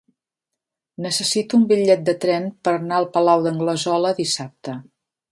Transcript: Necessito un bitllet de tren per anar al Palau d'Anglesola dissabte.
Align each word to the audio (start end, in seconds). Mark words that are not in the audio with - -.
Necessito 1.05 1.57
un 1.59 1.67
bitllet 1.71 2.01
de 2.07 2.15
tren 2.23 2.47
per 2.67 2.73
anar 2.77 2.97
al 3.01 3.05
Palau 3.17 3.43
d'Anglesola 3.43 4.15
dissabte. 4.21 4.75